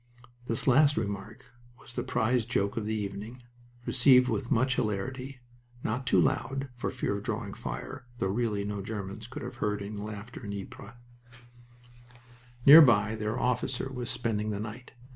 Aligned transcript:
This 0.47 0.65
last 0.65 0.97
remark 0.97 1.45
was 1.79 1.93
the 1.93 2.01
prize 2.01 2.43
joke 2.43 2.75
of 2.75 2.87
the 2.87 2.95
evening, 2.95 3.43
received 3.85 4.29
with 4.29 4.49
much 4.49 4.75
hilarity, 4.75 5.41
not 5.83 6.07
too 6.07 6.19
loud, 6.19 6.69
for 6.75 6.89
fear 6.89 7.17
of 7.17 7.23
drawing 7.23 7.53
fire 7.53 8.07
though 8.17 8.25
really 8.25 8.63
no 8.65 8.81
Germans 8.81 9.27
could 9.27 9.43
have 9.43 9.57
heard 9.57 9.79
any 9.79 9.97
laughter 9.97 10.43
in 10.43 10.53
Ypres. 10.59 10.95
Nearby, 12.65 13.13
their 13.13 13.39
officer 13.39 13.91
was 13.93 14.09
spending 14.09 14.49
the 14.49 14.59
night. 14.59 14.93